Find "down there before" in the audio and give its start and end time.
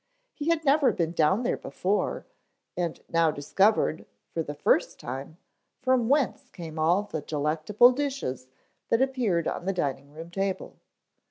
1.11-2.25